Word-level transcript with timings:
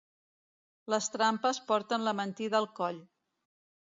Les 0.93 1.09
trampes 1.15 1.59
porten 1.71 2.05
la 2.07 2.13
mentida 2.21 2.59
al 2.61 2.67
coll. 2.81 2.99